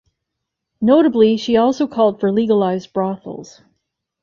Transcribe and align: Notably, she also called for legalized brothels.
Notably, 0.81 1.37
she 1.37 1.57
also 1.57 1.85
called 1.85 2.19
for 2.19 2.31
legalized 2.31 2.91
brothels. 2.91 3.61